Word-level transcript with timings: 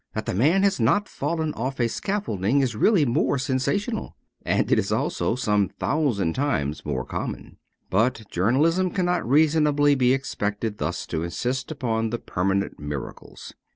That 0.15 0.25
the 0.25 0.33
man 0.33 0.63
has 0.63 0.79
not 0.79 1.07
fallen 1.07 1.53
off 1.53 1.79
a 1.79 1.87
scaffolding 1.87 2.61
is 2.61 2.75
really 2.75 3.05
more 3.05 3.37
sensational; 3.37 4.15
and 4.43 4.71
it 4.71 4.79
is 4.79 4.91
also 4.91 5.35
some 5.35 5.69
thousand 5.77 6.33
times 6.33 6.83
more 6.83 7.05
common. 7.05 7.59
But 7.91 8.23
journal 8.31 8.65
ism 8.65 8.89
cannot 8.89 9.29
reasonably 9.29 9.93
be 9.93 10.11
expected 10.11 10.79
thus 10.79 11.05
to 11.05 11.21
insist 11.21 11.69
upon 11.69 12.09
the 12.09 12.17
permanent 12.17 12.79
miracles. 12.79 13.53